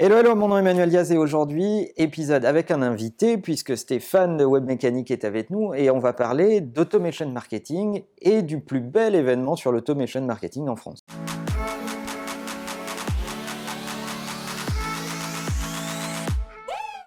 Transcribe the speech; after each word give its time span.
Hello, 0.00 0.16
hello, 0.16 0.34
mon 0.34 0.48
nom 0.48 0.56
est 0.56 0.60
Emmanuel 0.60 0.90
Diaz 0.90 1.12
et 1.12 1.16
aujourd'hui, 1.16 1.92
épisode 1.96 2.44
avec 2.44 2.72
un 2.72 2.82
invité 2.82 3.38
puisque 3.38 3.76
Stéphane 3.76 4.36
de 4.36 4.44
Web 4.44 4.64
Mécanique 4.64 5.12
est 5.12 5.24
avec 5.24 5.50
nous 5.50 5.72
et 5.72 5.88
on 5.88 6.00
va 6.00 6.12
parler 6.12 6.60
d'automation 6.60 7.30
marketing 7.30 8.02
et 8.20 8.42
du 8.42 8.58
plus 8.58 8.80
bel 8.80 9.14
événement 9.14 9.54
sur 9.54 9.70
l'automation 9.70 10.20
marketing 10.22 10.66
en 10.66 10.74
France. 10.74 11.04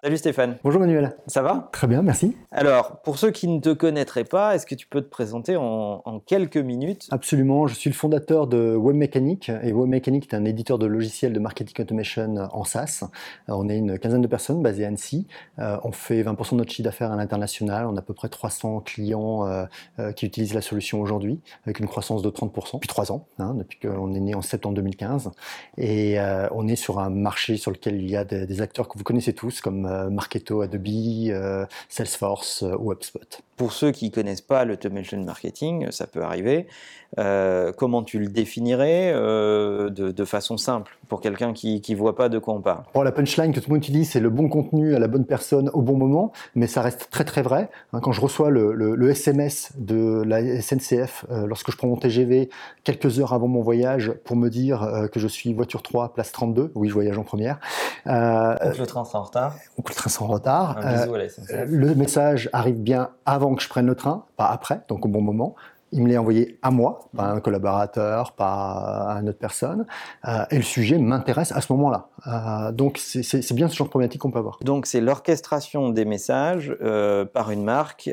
Salut 0.08 0.16
Stéphane. 0.16 0.56
Bonjour 0.64 0.80
Manuel. 0.80 1.14
Ça 1.26 1.42
va? 1.42 1.68
Très 1.70 1.86
bien, 1.86 2.00
merci. 2.00 2.34
Alors, 2.50 3.02
pour 3.02 3.18
ceux 3.18 3.30
qui 3.30 3.46
ne 3.46 3.60
te 3.60 3.74
connaîtraient 3.74 4.24
pas, 4.24 4.54
est-ce 4.54 4.64
que 4.64 4.74
tu 4.74 4.86
peux 4.86 5.02
te 5.02 5.10
présenter 5.10 5.54
en, 5.54 6.22
quelques 6.24 6.56
minutes? 6.56 7.08
Absolument. 7.10 7.66
Je 7.66 7.74
suis 7.74 7.90
le 7.90 7.94
fondateur 7.94 8.46
de 8.46 8.74
Webmechanic 8.74 9.50
et 9.62 9.70
Webmechanic 9.70 10.32
est 10.32 10.34
un 10.34 10.46
éditeur 10.46 10.78
de 10.78 10.86
logiciels 10.86 11.34
de 11.34 11.38
marketing 11.38 11.82
automation 11.82 12.36
en 12.36 12.64
SaaS. 12.64 13.04
Euh, 13.50 13.52
on 13.52 13.68
est 13.68 13.76
une 13.76 13.98
quinzaine 13.98 14.22
de 14.22 14.26
personnes 14.26 14.62
basées 14.62 14.86
à 14.86 14.88
Annecy. 14.88 15.26
Euh, 15.58 15.76
on 15.84 15.92
fait 15.92 16.22
20% 16.22 16.52
de 16.52 16.56
notre 16.56 16.70
chiffre 16.70 16.84
d'affaires 16.84 17.12
à 17.12 17.16
l'international. 17.16 17.84
On 17.84 17.94
a 17.94 17.98
à 17.98 18.02
peu 18.02 18.14
près 18.14 18.30
300 18.30 18.80
clients 18.86 19.46
euh, 19.46 20.12
qui 20.12 20.24
utilisent 20.24 20.54
la 20.54 20.62
solution 20.62 21.02
aujourd'hui 21.02 21.38
avec 21.66 21.80
une 21.80 21.86
croissance 21.86 22.22
de 22.22 22.30
30% 22.30 22.76
depuis 22.76 22.88
3 22.88 23.12
ans, 23.12 23.26
hein, 23.40 23.52
depuis 23.58 23.78
qu'on 23.78 24.14
est 24.14 24.20
né 24.20 24.34
en 24.34 24.40
septembre 24.40 24.76
2015. 24.76 25.32
Et 25.76 26.16
on 26.52 26.66
est 26.66 26.76
sur 26.76 26.98
un 26.98 27.10
marché 27.10 27.58
sur 27.58 27.70
lequel 27.70 28.00
il 28.00 28.08
y 28.08 28.16
a 28.16 28.24
des, 28.24 28.46
des 28.46 28.62
acteurs 28.62 28.88
que 28.88 28.96
vous 28.96 29.04
connaissez 29.04 29.34
tous 29.34 29.60
comme 29.60 29.97
Marketo, 30.10 30.60
Adobe, 30.60 30.86
euh, 30.86 31.66
Salesforce 31.88 32.62
euh, 32.62 32.76
ou 32.78 32.92
HubSpot. 32.92 33.40
Pour 33.56 33.72
ceux 33.72 33.90
qui 33.90 34.06
ne 34.06 34.14
connaissent 34.14 34.40
pas 34.40 34.64
l'automation 34.64 35.20
marketing, 35.24 35.90
ça 35.90 36.06
peut 36.06 36.22
arriver. 36.22 36.68
comment 37.16 38.04
tu 38.04 38.20
le 38.20 38.28
définirais 38.28 39.12
de, 39.12 40.24
façon 40.24 40.56
simple 40.56 40.96
pour 41.08 41.20
quelqu'un 41.20 41.52
qui 41.52 41.82
ne 41.88 41.96
voit 41.96 42.14
pas 42.14 42.28
de 42.28 42.38
quoi 42.38 42.54
on 42.54 42.60
parle? 42.60 42.84
La 42.94 43.10
punchline 43.10 43.52
que 43.52 43.58
tout 43.58 43.68
le 43.68 43.74
monde 43.74 43.82
utilise, 43.82 44.10
c'est 44.10 44.20
le 44.20 44.30
bon 44.30 44.48
contenu 44.48 44.94
à 44.94 45.00
la 45.00 45.08
bonne 45.08 45.24
personne 45.24 45.70
au 45.70 45.82
bon 45.82 45.96
moment, 45.96 46.30
mais 46.54 46.68
ça 46.68 46.82
reste 46.82 47.08
très 47.10 47.24
très 47.24 47.42
vrai. 47.42 47.68
Hein, 47.92 47.98
quand 48.00 48.12
je 48.12 48.20
reçois 48.20 48.50
le, 48.50 49.10
SMS 49.10 49.72
de 49.76 50.22
la 50.24 50.62
SNCF 50.62 51.24
lorsque 51.28 51.72
je 51.72 51.76
prends 51.76 51.88
mon 51.88 51.96
TGV 51.96 52.50
quelques 52.84 53.18
heures 53.18 53.32
avant 53.32 53.48
mon 53.48 53.62
voyage 53.62 54.12
pour 54.24 54.36
me 54.36 54.50
dire 54.50 55.08
que 55.10 55.18
je 55.18 55.26
suis 55.26 55.52
voiture 55.52 55.82
3, 55.82 56.14
place 56.14 56.30
32, 56.30 56.70
oui 56.76 56.88
je 56.88 56.94
voyage 56.94 57.18
en 57.18 57.24
première. 57.24 57.58
le 58.06 58.84
train 58.84 59.04
sera 59.04 59.18
en 59.18 59.24
retard 59.24 59.56
le 59.88 59.94
train 59.94 60.10
sera 60.10 60.24
en 60.24 60.28
retard. 60.28 60.80
Euh, 60.84 61.64
le 61.68 61.94
message 61.94 62.50
arrive 62.52 62.80
bien 62.80 63.10
avant 63.26 63.54
que 63.54 63.62
je 63.62 63.68
prenne 63.68 63.86
le 63.86 63.94
train, 63.94 64.24
pas 64.36 64.46
après, 64.46 64.80
donc 64.88 65.04
au 65.04 65.08
bon 65.08 65.20
moment. 65.20 65.54
Il 65.92 66.02
me 66.02 66.12
l'a 66.12 66.20
envoyé 66.20 66.58
à 66.62 66.70
moi, 66.70 67.08
pas 67.16 67.24
à 67.24 67.32
un 67.32 67.40
collaborateur, 67.40 68.32
pas 68.32 69.06
à 69.08 69.20
une 69.20 69.28
autre 69.28 69.38
personne. 69.38 69.86
Euh, 70.26 70.44
et 70.50 70.56
le 70.56 70.62
sujet 70.62 70.98
m'intéresse 70.98 71.52
à 71.52 71.60
ce 71.60 71.72
moment-là. 71.72 72.08
Euh, 72.26 72.72
donc 72.72 72.98
c'est 72.98 73.52
bien 73.54 73.68
ce 73.68 73.76
genre 73.76 73.86
de 73.86 73.90
problématique 73.90 74.20
qu'on 74.20 74.30
peut 74.30 74.38
avoir. 74.38 74.58
Donc 74.62 74.86
c'est 74.86 75.00
l'orchestration 75.00 75.90
des 75.90 76.04
messages 76.04 76.76
par 77.32 77.50
une 77.50 77.64
marque 77.64 78.10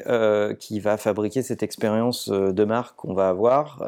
qui 0.59 0.79
va 0.79 0.97
fabriquer 0.97 1.41
cette 1.41 1.63
expérience 1.63 2.29
de 2.29 2.63
marque 2.63 2.95
qu'on 2.95 3.13
va 3.13 3.29
avoir 3.29 3.81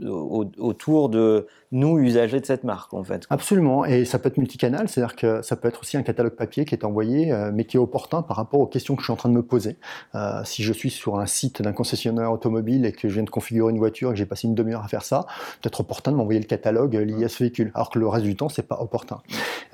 autour 0.00 1.08
de 1.08 1.46
nous, 1.72 1.98
usagers 1.98 2.40
de 2.40 2.46
cette 2.46 2.64
marque, 2.64 2.94
en 2.94 3.02
fait. 3.02 3.26
Absolument, 3.30 3.84
et 3.84 4.04
ça 4.04 4.18
peut 4.18 4.28
être 4.28 4.38
multicanal, 4.38 4.88
c'est-à-dire 4.88 5.16
que 5.16 5.42
ça 5.42 5.56
peut 5.56 5.68
être 5.68 5.80
aussi 5.80 5.96
un 5.96 6.02
catalogue 6.02 6.34
papier 6.34 6.64
qui 6.64 6.74
est 6.74 6.84
envoyé, 6.84 7.32
euh, 7.32 7.50
mais 7.52 7.64
qui 7.64 7.76
est 7.76 7.80
opportun 7.80 8.22
par 8.22 8.36
rapport 8.36 8.60
aux 8.60 8.66
questions 8.66 8.94
que 8.94 9.02
je 9.02 9.06
suis 9.06 9.12
en 9.12 9.16
train 9.16 9.28
de 9.28 9.34
me 9.34 9.42
poser. 9.42 9.76
Euh, 10.14 10.42
si 10.44 10.62
je 10.62 10.72
suis 10.72 10.90
sur 10.90 11.18
un 11.18 11.26
site 11.26 11.62
d'un 11.62 11.72
concessionnaire 11.72 12.32
automobile 12.32 12.85
et 12.86 12.92
que 12.92 13.08
je 13.08 13.14
viens 13.14 13.22
de 13.22 13.30
configurer 13.30 13.70
une 13.70 13.78
voiture 13.78 14.10
et 14.10 14.12
que 14.12 14.18
j'ai 14.18 14.26
passé 14.26 14.46
une 14.46 14.54
demi-heure 14.54 14.84
à 14.84 14.88
faire 14.88 15.02
ça, 15.02 15.26
peut-être 15.62 15.80
opportun 15.80 16.12
de 16.12 16.16
m'envoyer 16.16 16.40
le 16.40 16.46
catalogue 16.46 16.94
lié 16.94 17.24
à 17.24 17.28
ce 17.28 17.42
véhicule, 17.42 17.70
alors 17.74 17.90
que 17.90 17.98
le 17.98 18.06
reste 18.06 18.24
du 18.24 18.36
temps, 18.36 18.48
c'est 18.48 18.66
pas 18.66 18.78
opportun. 18.80 19.18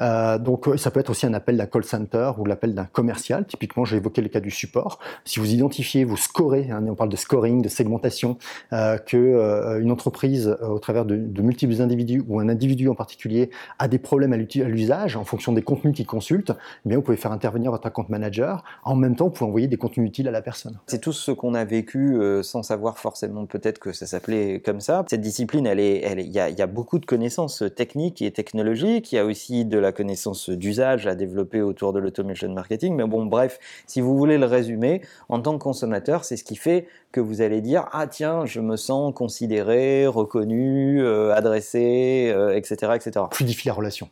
Euh, 0.01 0.39
donc, 0.39 0.69
ça 0.77 0.91
peut 0.91 1.01
être 1.01 1.11
aussi 1.11 1.27
un 1.27 1.35
appel 1.35 1.57
d'un 1.57 1.67
call 1.67 1.85
center 1.85 2.33
ou 2.39 2.45
l'appel 2.45 2.75
d'un 2.75 2.85
commercial. 2.85 3.47
Typiquement, 3.47 3.85
j'ai 3.85 3.97
évoqué 3.97 4.23
le 4.23 4.29
cas 4.29 4.41
du 4.41 4.51
support. 4.51 4.99
Si 5.25 5.41
vous 5.41 5.53
identifiez, 5.53 6.05
vous 6.05 6.17
scorez, 6.17 6.71
hein, 6.71 6.85
on 6.89 6.95
parle 6.95 7.11
de 7.11 7.17
scoring, 7.17 7.63
de 7.63 7.69
segmentation, 7.69 8.39
que 8.71 9.81
une 9.81 9.91
entreprise, 9.91 10.56
au 10.62 10.78
travers 10.78 11.05
de, 11.05 11.17
de 11.17 11.43
multiples 11.43 11.72
individu 11.81 12.22
ou 12.28 12.41
un 12.41 12.49
individu 12.49 12.89
en 12.89 12.95
particulier 12.95 13.51
a 13.78 13.89
des 13.89 13.99
problèmes 13.99 14.33
à 14.33 14.37
l'usage 14.37 15.17
en 15.17 15.25
fonction 15.25 15.53
des 15.53 15.62
contenus 15.62 15.95
qu'il 15.95 16.06
consulte, 16.06 16.53
eh 16.84 16.89
bien 16.89 16.99
vous 16.99 17.03
pouvez 17.03 17.17
faire 17.17 17.33
intervenir 17.33 17.71
votre 17.71 17.87
account 17.87 18.06
manager. 18.09 18.65
En 18.84 18.97
même 18.97 19.17
temps, 19.17 19.27
vous 19.27 19.31
pouvez 19.31 19.49
envoyer 19.49 19.69
des 19.69 19.77
contenus 19.77 20.09
utiles 20.09 20.28
à 20.28 20.31
la 20.31 20.43
personne. 20.43 20.78
C'est 20.87 21.01
tout 21.01 21.12
ce 21.12 21.31
qu'on 21.31 21.55
a 21.55 21.65
vécu 21.65 22.17
euh, 22.17 22.43
sans 22.43 22.62
savoir 22.62 22.99
forcément 23.03 23.47
peut-être 23.47 23.79
que 23.79 23.93
ça 23.93 24.07
s'appelait 24.07 24.61
comme 24.65 24.81
ça. 24.81 25.05
Cette 25.09 25.21
discipline, 25.21 25.67
elle 25.67 25.81
est, 25.81 26.13
il 26.19 26.33
y, 26.33 26.39
a 26.39 26.67
beaucoup 26.67 26.99
de 26.99 27.05
connaissances 27.05 27.63
techniques 27.77 28.23
et 28.23 28.31
technologiques. 28.31 29.13
Il 29.13 29.17
y 29.17 29.19
a 29.19 29.25
aussi 29.25 29.65
de 29.65 29.79
la 29.79 29.93
connaissance 29.93 30.49
d'usage 30.49 31.07
à 31.07 31.15
développer 31.15 31.61
autour 31.61 31.93
de 31.93 31.99
l'automation 31.99 32.53
marketing. 32.53 32.95
Mais 32.95 33.05
bon, 33.05 33.27
bref, 33.27 33.59
si 33.87 34.01
vous 34.01 34.17
voulez 34.17 34.39
le 34.39 34.47
résumer, 34.47 35.03
en 35.29 35.41
tant 35.41 35.59
que 35.59 35.63
consommateur, 35.63 36.25
c'est 36.25 36.37
ce 36.37 36.45
qui 36.45 36.57
fait 36.57 36.87
que 37.11 37.21
vous 37.21 37.43
allez 37.43 37.61
dire 37.61 37.87
ah 37.93 38.07
tiens, 38.07 38.47
je 38.47 38.61
me 38.61 38.77
sens 38.77 39.13
considéré, 39.15 40.07
reconnu, 40.07 41.03
euh, 41.03 41.34
adressé, 41.34 42.34
etc., 42.55 42.77
euh, 42.83 42.95
etc. 42.95 43.27
Fluidifie 43.33 43.69
la 43.69 43.75
relation. 43.75 44.09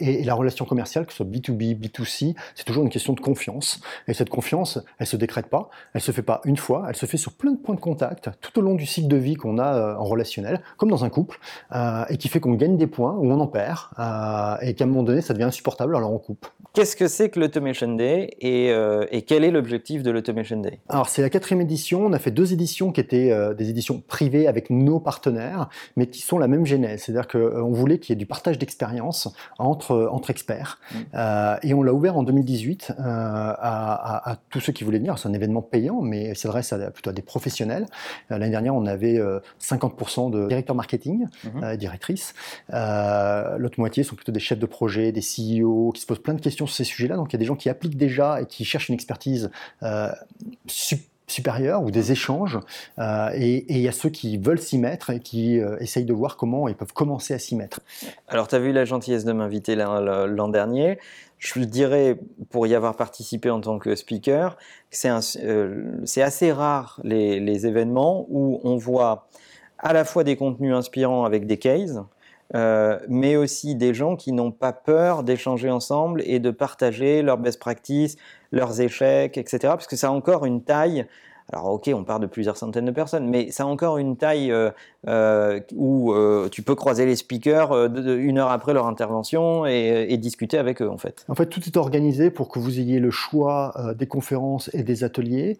et, 0.00 0.22
la 0.22 0.34
relation 0.34 0.64
commerciale, 0.64 1.06
que 1.06 1.12
ce 1.12 1.18
soit 1.18 1.26
B2B, 1.26 1.78
B2C, 1.78 2.36
c'est 2.54 2.64
toujours 2.64 2.84
une 2.84 2.90
question 2.90 3.12
de 3.12 3.20
confiance. 3.20 3.80
Et 4.06 4.14
cette 4.14 4.30
confiance, 4.30 4.78
elle 4.98 5.06
se 5.06 5.16
décrète 5.16 5.46
pas, 5.46 5.70
elle 5.94 6.00
se 6.00 6.12
fait 6.12 6.22
pas 6.22 6.40
une 6.44 6.56
fois, 6.56 6.86
elle 6.88 6.96
se 6.96 7.06
fait 7.06 7.16
sur 7.16 7.32
plein 7.32 7.52
de 7.52 7.58
points 7.58 7.74
de 7.74 7.80
contact 7.80 8.17
tout 8.40 8.58
au 8.58 8.62
long 8.62 8.74
du 8.74 8.86
cycle 8.86 9.08
de 9.08 9.16
vie 9.16 9.34
qu'on 9.34 9.58
a 9.58 9.74
euh, 9.74 9.96
en 9.96 10.04
relationnel, 10.04 10.60
comme 10.76 10.90
dans 10.90 11.04
un 11.04 11.10
couple, 11.10 11.38
et 12.08 12.16
qui 12.16 12.28
fait 12.28 12.40
qu'on 12.40 12.54
gagne 12.54 12.76
des 12.76 12.86
points 12.86 13.14
ou 13.14 13.30
on 13.30 13.40
en 13.40 13.46
perd, 13.46 13.90
et 14.62 14.74
qu'à 14.74 14.84
un 14.84 14.86
moment 14.86 15.02
donné, 15.02 15.20
ça 15.20 15.34
devient 15.34 15.44
insupportable, 15.44 15.96
alors 15.96 16.12
on 16.12 16.18
coupe. 16.18 16.46
Qu'est-ce 16.74 16.96
que 16.96 17.08
c'est 17.08 17.30
que 17.30 17.40
l'Automation 17.40 17.94
Day 17.94 18.30
et, 18.40 18.68
et 19.10 19.22
quel 19.22 19.44
est 19.44 19.50
l'objectif 19.50 20.02
de 20.02 20.10
l'Automation 20.10 20.58
Day? 20.60 20.80
Alors 20.88 21.08
c'est 21.08 21.22
la 21.22 21.30
quatrième 21.30 21.60
édition. 21.60 22.06
On 22.06 22.12
a 22.12 22.18
fait 22.18 22.30
deux 22.30 22.52
éditions 22.52 22.92
qui 22.92 23.00
étaient 23.00 23.30
euh, 23.30 23.54
des 23.54 23.70
éditions 23.70 24.00
privées 24.00 24.46
avec 24.46 24.70
nos 24.70 25.00
partenaires, 25.00 25.68
mais 25.96 26.06
qui 26.06 26.20
sont 26.22 26.38
la 26.38 26.48
même 26.48 26.66
genèse. 26.66 27.02
C'est-à-dire 27.02 27.28
qu'on 27.28 27.38
euh, 27.38 27.74
voulait 27.74 27.98
qu'il 27.98 28.12
y 28.12 28.14
ait 28.14 28.18
du 28.18 28.26
partage 28.26 28.58
d'expérience 28.58 29.28
entre, 29.58 29.92
euh, 29.92 30.10
entre 30.10 30.30
experts. 30.30 30.78
Mmh. 30.92 30.98
et 31.62 31.74
on 31.74 31.82
l'a 31.82 31.92
ouvert 31.92 32.16
en 32.16 32.22
2018 32.22 32.94
à, 32.98 34.36
tous 34.50 34.60
ceux 34.60 34.72
qui 34.72 34.84
voulaient 34.84 34.98
venir. 34.98 35.18
C'est 35.18 35.28
un 35.28 35.32
événement 35.32 35.62
payant, 35.62 36.00
mais 36.00 36.34
s'adresse 36.34 36.74
plutôt 36.92 37.10
à 37.10 37.12
des 37.12 37.22
professionnels. 37.22 37.86
L'année 38.30 38.50
dernière, 38.50 38.74
on 38.74 38.86
avait 38.86 39.20
50% 39.60 40.30
de 40.30 40.48
directeurs 40.48 40.76
marketing, 40.76 41.26
mmh. 41.44 41.76
directrices. 41.76 42.34
L'autre 42.70 43.78
moitié 43.78 44.02
sont 44.02 44.16
plutôt 44.16 44.32
des 44.32 44.40
chefs 44.40 44.58
de 44.58 44.66
projet, 44.66 45.12
des 45.12 45.20
CEO, 45.20 45.92
qui 45.92 46.00
se 46.00 46.06
posent 46.06 46.22
plein 46.22 46.34
de 46.34 46.40
questions 46.40 46.66
sur 46.66 46.76
ces 46.76 46.84
sujets-là. 46.84 47.16
Donc 47.16 47.32
il 47.32 47.34
y 47.34 47.36
a 47.36 47.40
des 47.40 47.44
gens 47.44 47.56
qui 47.56 47.68
appliquent 47.68 47.96
déjà 47.96 48.40
et 48.40 48.46
qui 48.46 48.64
cherchent 48.64 48.88
une 48.88 48.94
expertise 48.94 49.50
supérieurs 51.30 51.82
ou 51.82 51.90
des 51.90 52.12
échanges. 52.12 52.58
Euh, 52.98 53.30
et 53.34 53.64
il 53.68 53.80
y 53.80 53.88
a 53.88 53.92
ceux 53.92 54.08
qui 54.08 54.38
veulent 54.38 54.60
s'y 54.60 54.78
mettre 54.78 55.10
et 55.10 55.20
qui 55.20 55.60
euh, 55.60 55.76
essayent 55.80 56.04
de 56.04 56.12
voir 56.12 56.36
comment 56.36 56.68
ils 56.68 56.74
peuvent 56.74 56.92
commencer 56.92 57.34
à 57.34 57.38
s'y 57.38 57.56
mettre. 57.56 57.80
Alors, 58.28 58.48
tu 58.48 58.54
as 58.54 58.58
vu 58.58 58.72
la 58.72 58.84
gentillesse 58.84 59.24
de 59.24 59.32
m'inviter 59.32 59.76
l'an 59.76 60.48
dernier. 60.48 60.98
Je 61.38 61.60
dirais, 61.60 62.18
pour 62.50 62.66
y 62.66 62.74
avoir 62.74 62.96
participé 62.96 63.48
en 63.50 63.60
tant 63.60 63.78
que 63.78 63.94
speaker, 63.94 64.56
c'est 64.90 65.10
euh, 65.44 66.02
assez 66.16 66.52
rare 66.52 67.00
les, 67.04 67.66
événements 67.66 68.26
où 68.28 68.60
on 68.64 68.76
voit 68.76 69.28
à 69.78 69.92
la 69.92 70.04
fois 70.04 70.24
des 70.24 70.36
contenus 70.36 70.74
inspirants 70.74 71.24
avec 71.24 71.46
des 71.46 71.58
cases, 71.58 71.98
euh, 72.54 72.98
mais 73.08 73.36
aussi 73.36 73.74
des 73.74 73.92
gens 73.92 74.16
qui 74.16 74.32
n'ont 74.32 74.52
pas 74.52 74.72
peur 74.72 75.22
d'échanger 75.22 75.70
ensemble 75.70 76.22
et 76.24 76.38
de 76.38 76.50
partager 76.50 77.22
leurs 77.22 77.38
best 77.38 77.60
practices, 77.60 78.16
leurs 78.52 78.80
échecs, 78.80 79.36
etc. 79.36 79.58
Parce 79.62 79.86
que 79.86 79.96
ça 79.96 80.08
a 80.08 80.10
encore 80.10 80.46
une 80.46 80.62
taille 80.62 81.06
alors 81.50 81.72
ok, 81.72 81.90
on 81.94 82.04
part 82.04 82.20
de 82.20 82.26
plusieurs 82.26 82.58
centaines 82.58 82.84
de 82.84 82.90
personnes, 82.90 83.28
mais 83.28 83.50
ça 83.50 83.64
encore 83.64 83.96
une 83.96 84.16
taille 84.18 84.52
euh, 84.52 84.70
euh, 85.06 85.60
où 85.74 86.12
euh, 86.12 86.48
tu 86.50 86.60
peux 86.62 86.74
croiser 86.74 87.06
les 87.06 87.16
speakers 87.16 87.86
une 87.96 88.38
heure 88.38 88.50
après 88.50 88.74
leur 88.74 88.86
intervention 88.86 89.64
et, 89.64 90.16
discuter 90.18 90.58
avec 90.58 90.82
eux 90.82 90.90
en 90.90 90.98
fait. 90.98 91.24
En 91.28 91.34
fait, 91.36 91.46
tout 91.46 91.60
est 91.64 91.76
organisé 91.76 92.30
pour 92.30 92.48
que 92.48 92.58
vous 92.58 92.80
ayez 92.80 92.98
le 92.98 93.10
choix 93.12 93.72
des 93.96 94.06
conférences 94.06 94.68
et 94.74 94.82
des 94.82 95.04
ateliers 95.04 95.58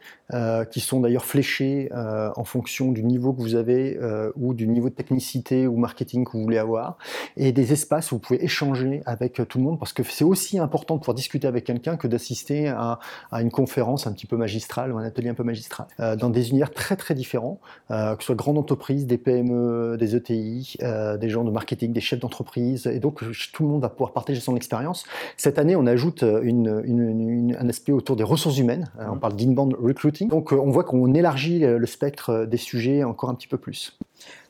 qui 0.72 0.80
sont 0.80 1.00
d'ailleurs 1.00 1.24
fléchés 1.24 1.88
en 1.94 2.42
fonction 2.42 2.90
du 2.90 3.04
niveau 3.04 3.32
que 3.32 3.40
vous 3.40 3.54
avez 3.54 3.96
ou 4.34 4.52
du 4.52 4.66
niveau 4.66 4.88
de 4.88 4.94
technicité 4.94 5.68
ou 5.68 5.76
marketing 5.76 6.24
que 6.24 6.32
vous 6.32 6.42
voulez 6.42 6.58
avoir 6.58 6.98
et 7.36 7.52
des 7.52 7.72
espaces 7.72 8.10
où 8.10 8.16
vous 8.16 8.20
pouvez 8.20 8.44
échanger 8.44 9.00
avec 9.06 9.40
tout 9.48 9.58
le 9.58 9.64
monde 9.64 9.78
parce 9.78 9.92
que 9.92 10.02
c'est 10.02 10.24
aussi 10.24 10.58
important 10.58 10.96
de 10.96 11.00
pouvoir 11.00 11.14
discuter 11.14 11.46
avec 11.46 11.64
quelqu'un 11.64 11.96
que 11.96 12.08
d'assister 12.08 12.68
à, 12.68 12.98
à 13.30 13.42
une 13.42 13.52
conférence 13.52 14.08
un 14.08 14.12
petit 14.12 14.26
peu 14.26 14.36
magistrale 14.36 14.92
ou 14.92 14.98
un 14.98 15.04
atelier 15.04 15.28
un 15.28 15.34
peu 15.34 15.44
magistral. 15.44 15.77
Euh, 16.00 16.16
dans 16.16 16.30
des 16.30 16.50
univers 16.50 16.70
très 16.70 16.96
très 16.96 17.14
différents, 17.14 17.60
euh, 17.90 18.14
que 18.16 18.22
ce 18.22 18.26
soit 18.26 18.34
grandes 18.34 18.58
entreprises, 18.58 19.06
des 19.06 19.18
PME, 19.18 19.96
des 19.98 20.16
ETI, 20.16 20.76
euh, 20.82 21.16
des 21.16 21.28
gens 21.28 21.44
de 21.44 21.50
marketing, 21.50 21.92
des 21.92 22.00
chefs 22.00 22.20
d'entreprise, 22.20 22.86
et 22.86 23.00
donc 23.00 23.22
tout 23.52 23.62
le 23.62 23.68
monde 23.68 23.82
va 23.82 23.88
pouvoir 23.88 24.12
partager 24.12 24.40
son 24.40 24.56
expérience. 24.56 25.04
Cette 25.36 25.58
année, 25.58 25.76
on 25.76 25.86
ajoute 25.86 26.22
une, 26.22 27.56
un 27.58 27.68
aspect 27.68 27.92
autour 27.92 28.16
des 28.16 28.24
ressources 28.24 28.58
humaines, 28.58 28.90
on 28.98 29.16
mmh. 29.16 29.20
parle 29.20 29.36
d'inbound 29.36 29.74
recruiting, 29.80 30.28
donc 30.28 30.52
on 30.52 30.70
voit 30.70 30.84
qu'on 30.84 31.14
élargit 31.14 31.60
le 31.60 31.86
spectre 31.86 32.46
des 32.46 32.56
sujets 32.56 33.04
encore 33.04 33.30
un 33.30 33.34
petit 33.34 33.48
peu 33.48 33.58
plus. 33.58 33.98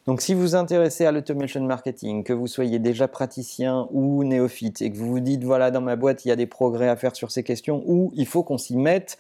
Donc 0.09 0.23
si 0.23 0.33
vous 0.33 0.41
vous 0.41 0.55
intéressez 0.55 1.05
à 1.05 1.13
l'automation 1.13 1.63
marketing, 1.63 2.25
que 2.25 2.33
vous 2.33 2.47
soyez 2.47 2.79
déjà 2.79 3.09
praticien 3.09 3.89
ou 3.91 4.25
néophyte 4.25 4.81
et 4.81 4.91
que 4.91 4.97
vous 4.97 5.11
vous 5.11 5.21
dites 5.21 5.45
voilà 5.45 5.71
dans 5.71 5.83
ma 5.83 5.97
boîte 5.97 6.25
il 6.25 6.29
y 6.29 6.31
a 6.31 6.37
des 6.37 6.47
progrès 6.47 6.89
à 6.89 6.97
faire 6.97 7.15
sur 7.15 7.31
ces 7.31 7.43
questions 7.43 7.83
ou 7.87 8.11
il 8.15 8.27
faut 8.27 8.43
qu'on 8.43 8.57
s'y 8.57 8.79
mette, 8.79 9.19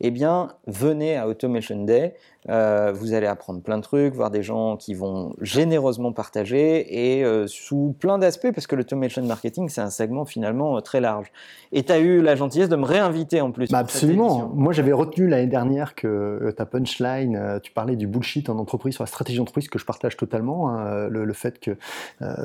eh 0.00 0.10
bien, 0.10 0.48
venez 0.66 1.16
à 1.16 1.28
Automation 1.28 1.84
Day. 1.84 2.14
Euh, 2.48 2.92
vous 2.94 3.12
allez 3.12 3.26
apprendre 3.26 3.60
plein 3.60 3.76
de 3.76 3.82
trucs, 3.82 4.14
voir 4.14 4.30
des 4.30 4.42
gens 4.42 4.76
qui 4.76 4.94
vont 4.94 5.34
généreusement 5.42 6.12
partager 6.12 7.18
et 7.18 7.24
euh, 7.24 7.46
sous 7.46 7.94
plein 7.98 8.18
d'aspects, 8.18 8.50
parce 8.54 8.66
que 8.66 8.76
l'automation 8.76 9.22
marketing, 9.22 9.68
c'est 9.68 9.82
un 9.82 9.90
segment 9.90 10.24
finalement 10.24 10.76
euh, 10.76 10.80
très 10.80 11.00
large. 11.00 11.30
Et 11.72 11.82
tu 11.82 11.92
as 11.92 11.98
eu 11.98 12.22
la 12.22 12.36
gentillesse 12.36 12.70
de 12.70 12.76
me 12.76 12.84
réinviter 12.84 13.42
en 13.42 13.52
plus. 13.52 13.70
Bah 13.70 13.78
absolument. 13.78 14.50
Moi, 14.54 14.72
j'avais 14.72 14.92
retenu 14.92 15.28
l'année 15.28 15.46
dernière 15.46 15.94
que 15.94 16.52
ta 16.56 16.64
punchline, 16.64 17.60
tu 17.62 17.72
parlais 17.72 17.96
du 17.96 18.06
bullshit 18.06 18.48
en 18.48 18.58
entreprise 18.58 18.94
sur 18.94 19.04
la 19.04 19.08
stratégie 19.08 19.38
d'entreprise, 19.38 19.68
que 19.68 19.78
je 19.78 19.84
partage 19.84 20.16
totalement. 20.16 20.70
Hein, 20.70 21.08
le, 21.08 21.32
fait 21.32 21.60
que 21.60 21.76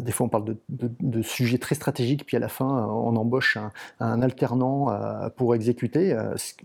des 0.02 0.12
fois, 0.12 0.28
on 0.28 0.30
parle 0.30 0.56
de, 0.70 1.22
sujets 1.24 1.58
très 1.58 1.74
stratégiques, 1.74 2.26
puis 2.26 2.38
à 2.38 2.40
la 2.40 2.50
fin, 2.50 2.88
on 2.88 3.16
embauche 3.16 3.58
un, 3.58 3.72
un 4.00 4.22
alternant 4.22 4.96
pour 5.36 5.56
exécuter. 5.56 6.16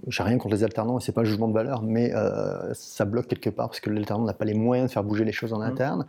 J'ai 0.07 0.23
rien 0.23 0.37
contre 0.37 0.55
les 0.55 0.65
alternants 0.65 0.99
et 0.99 1.03
c'est 1.03 1.13
pas 1.13 1.23
un 1.23 1.25
jugement 1.25 1.49
de 1.49 1.55
valeur, 1.55 1.83
mais 1.83 2.13
ça 2.75 3.07
bloque 3.07 3.20
quelque 3.27 3.51
part 3.51 3.69
parce 3.69 3.81
que 3.81 3.91
l'alternant 3.91 4.25
n'a 4.25 4.35
pas 4.35 4.45
les 4.45 4.55
moyens 4.55 4.89
de 4.89 4.93
faire 4.93 5.05
bouger 5.05 5.25
les 5.25 5.33
choses 5.33 5.53
en 5.53 5.59
mmh. 5.59 5.63
interne. 5.63 6.07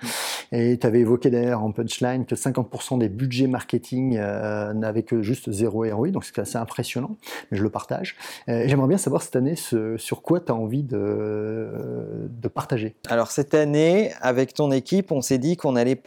Et 0.52 0.78
tu 0.78 0.88
avais 0.88 1.00
évoqué 1.00 1.30
d'ailleurs 1.30 1.64
en 1.64 1.72
punchline 1.72 2.26
que 2.26 2.36
50% 2.36 3.00
des 3.00 3.10
budgets 3.10 3.48
marketing 3.48 4.18
euh, 4.18 4.74
n'avaient 4.74 5.04
que 5.04 5.22
juste 5.22 5.52
zéro 5.52 5.86
ROI, 5.90 6.10
donc 6.10 6.26
c'est 6.26 6.40
assez 6.40 6.58
impressionnant, 6.58 7.16
mais 7.52 7.58
je 7.58 7.64
le 7.64 7.70
partage. 7.70 8.16
J'aimerais 8.48 8.88
bien 8.88 8.98
savoir 8.98 9.22
cette 9.22 9.36
année 9.36 9.56
sur 9.56 10.22
quoi 10.22 10.40
tu 10.40 10.52
as 10.52 10.56
envie 10.56 10.84
de, 10.84 12.30
partager. 12.54 12.96
Alors 13.08 13.32
cette 13.32 13.54
année, 13.54 14.12
avec 14.20 14.54
ton 14.54 14.72
équipe, 14.72 15.12
on 15.12 15.22
s'est 15.22 15.38
dit 15.38 15.56
qu'on 15.56 15.78
allait 15.78 16.00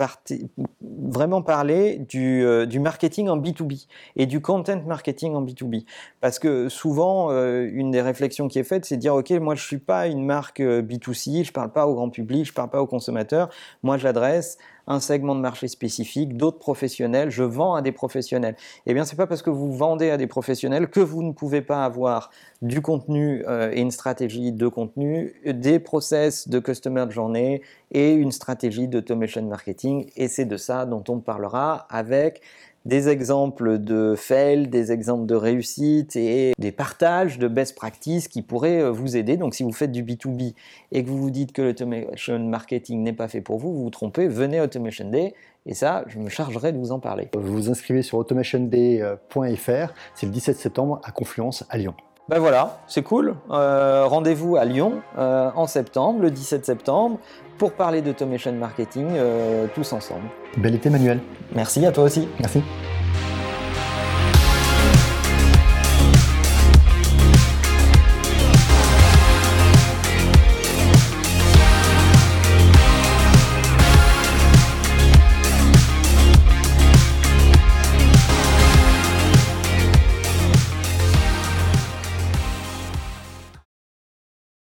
vraiment 0.82 1.41
parler 1.41 1.99
du, 1.99 2.44
euh, 2.44 2.67
du, 2.67 2.81
marketing 2.81 3.29
en 3.29 3.38
B2B 3.38 3.87
et 4.17 4.26
du 4.26 4.41
content 4.43 4.82
marketing 4.87 5.35
en 5.35 5.43
B2B. 5.43 5.85
Parce 6.20 6.38
que 6.38 6.69
souvent, 6.69 7.31
une 7.31 7.91
des 7.91 8.02
réflexions 8.02 8.49
qui 8.49 8.58
est 8.58 8.64
faite, 8.64 8.85
c'est 8.85 8.96
de 8.96 9.00
dire, 9.00 9.14
OK, 9.14 9.31
moi, 9.31 9.55
je 9.55 9.64
suis 9.64 9.79
pas 9.79 10.06
une 10.06 10.25
marque 10.25 10.61
euh, 10.61 10.82
B2C, 10.82 11.44
je 11.44 11.52
parle 11.52 11.73
pas 11.73 11.87
au 11.87 11.94
grand 11.94 12.11
public, 12.11 12.46
je 12.46 12.52
parle 12.52 12.70
pas 12.70 12.81
aux 12.81 12.87
consommateurs. 12.87 13.49
Moi, 13.82 13.96
un 14.86 15.00
segment 15.00 15.34
de 15.34 15.40
marché 15.40 15.69
spécifique, 15.69 16.36
d'autres 16.36 16.58
professionnels, 16.58 17.31
je 17.31 17.42
vends 17.42 17.75
à 17.75 17.82
des 17.82 17.92
professionnels. 17.92 18.56
Eh 18.86 18.94
bien, 18.94 19.04
c'est 19.04 19.16
pas 19.16 19.26
parce 19.26 19.42
que 19.42 19.50
vous 19.50 19.72
vendez 19.72 20.10
à 20.10 20.16
des 20.16 20.26
professionnels 20.26 20.88
que 20.88 21.00
vous 21.00 21.22
ne 21.22 21.32
pouvez 21.32 21.62
pas 21.62 21.84
avoir 21.84 22.31
du 22.62 22.82
contenu 22.82 23.44
euh, 23.46 23.70
et 23.72 23.81
une 23.81 23.90
stratégie 23.90 24.52
de 24.52 24.69
contenu, 24.69 25.34
des 25.46 25.78
process 25.78 26.48
de 26.48 26.58
customer 26.58 27.06
de 27.06 27.12
journée 27.12 27.62
et 27.92 28.12
une 28.12 28.32
stratégie 28.32 28.88
d'automation 28.88 29.42
marketing. 29.42 30.10
Et 30.16 30.28
c'est 30.28 30.44
de 30.44 30.56
ça 30.56 30.86
dont 30.86 31.04
on 31.08 31.20
parlera 31.20 31.86
avec 31.88 32.42
des 32.84 33.08
exemples 33.08 33.78
de 33.78 34.14
fail, 34.16 34.69
des 34.69 34.92
exemples 34.92 35.26
de 35.26 35.34
réussite 35.34 36.16
et 36.16 36.52
des 36.58 36.72
partages 36.72 37.38
de 37.38 37.48
best 37.48 37.75
practices 37.75 38.28
qui 38.28 38.42
pourraient 38.42 38.82
euh, 38.82 38.90
vous 38.90 39.16
aider. 39.16 39.36
Donc 39.36 39.54
si 39.54 39.62
vous 39.62 39.72
faites 39.72 39.92
du 39.92 40.02
B2B 40.02 40.54
et 40.92 41.02
que 41.02 41.08
vous 41.08 41.19
vous 41.19 41.31
dites 41.31 41.52
que 41.52 41.62
l'automation 41.62 42.38
marketing 42.38 43.02
n'est 43.02 43.12
pas 43.12 43.28
fait 43.28 43.40
pour 43.40 43.58
vous, 43.58 43.72
vous 43.72 43.84
vous 43.84 43.90
trompez, 43.90 44.28
venez 44.28 44.60
Automation 44.60 45.08
Day 45.08 45.34
et 45.66 45.75
ça, 45.75 46.04
je 46.08 46.19
me 46.19 46.28
chargerai 46.28 46.72
de 46.72 46.78
vous 46.78 46.92
en 46.92 47.00
parler. 47.00 47.28
Vous 47.34 47.52
vous 47.52 47.70
inscrivez 47.70 48.02
sur 48.02 48.19
automationday.fr, 48.19 49.94
c'est 50.14 50.26
le 50.26 50.32
17 50.32 50.56
septembre 50.56 51.00
à 51.04 51.10
Confluence 51.10 51.64
à 51.70 51.78
Lyon. 51.78 51.94
Ben 52.29 52.38
voilà, 52.38 52.81
c'est 52.87 53.03
cool. 53.03 53.35
Euh, 53.50 54.06
rendez-vous 54.06 54.56
à 54.56 54.65
Lyon 54.65 55.03
euh, 55.19 55.50
en 55.55 55.67
septembre, 55.67 56.21
le 56.23 56.31
17 56.31 56.65
septembre, 56.65 57.19
pour 57.59 57.73
parler 57.73 58.00
d'automation 58.00 58.53
marketing 58.53 59.09
tous 59.75 59.93
ensemble. 59.93 60.25
Bel 60.56 60.75
été 60.75 60.91
Manuel. 60.91 61.21
Merci 61.55 61.85
à 61.87 61.93
toi 61.93 62.05
aussi. 62.05 62.29
Merci. 62.41 62.62